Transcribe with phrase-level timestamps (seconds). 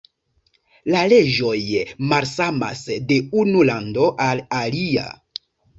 [0.95, 1.59] La leĝoj
[2.15, 5.11] malsamas de unu lando al alia.